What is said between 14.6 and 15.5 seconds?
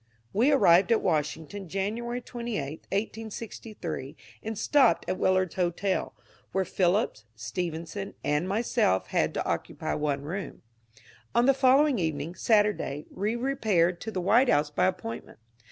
by appointment.